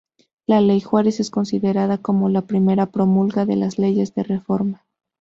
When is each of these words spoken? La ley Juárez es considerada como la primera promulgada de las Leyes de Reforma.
La 0.47 0.61
ley 0.61 0.81
Juárez 0.81 1.19
es 1.19 1.29
considerada 1.29 1.99
como 1.99 2.27
la 2.27 2.41
primera 2.41 2.87
promulgada 2.87 3.45
de 3.45 3.55
las 3.57 3.77
Leyes 3.77 4.15
de 4.15 4.23
Reforma. 4.23 4.83